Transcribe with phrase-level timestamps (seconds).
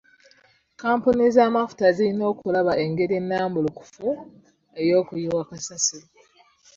[0.81, 4.07] Kampuni z'amafuta ziyina okulaba engeri ennambulukufu
[4.81, 6.07] ey'okuyiwa kasasiro.